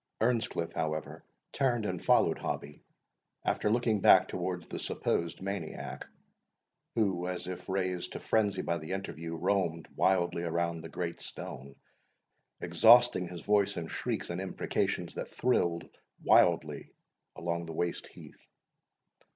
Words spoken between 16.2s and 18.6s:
wildly along the waste heath.